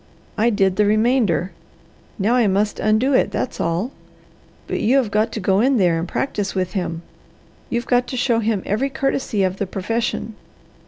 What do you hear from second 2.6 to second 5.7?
undo it, that's all! But you have got to go